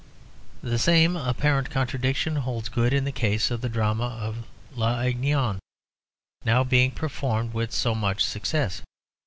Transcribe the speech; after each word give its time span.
The 0.63 0.79
same 0.79 1.15
apparent 1.15 1.69
contradiction 1.69 2.37
holds 2.37 2.69
good 2.69 2.91
in 2.91 3.03
the 3.03 3.11
case 3.11 3.51
of 3.51 3.61
the 3.61 3.69
drama 3.69 4.07
of 4.19 4.47
"L'Aiglon," 4.75 5.59
now 6.43 6.63
being 6.63 6.89
performed 6.89 7.53
with 7.53 7.71
so 7.71 7.93
much 7.93 8.25
success. 8.25 8.81